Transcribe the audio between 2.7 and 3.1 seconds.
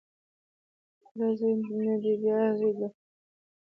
د خره دی